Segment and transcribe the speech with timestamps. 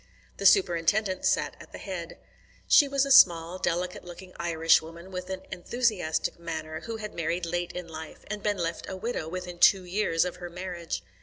[0.37, 2.17] The Superintendent sat at the head.
[2.67, 7.45] She was a small, delicate looking Irish woman with an enthusiastic manner, who had married
[7.45, 11.03] late in life, and been left a widow within two years of her marriage.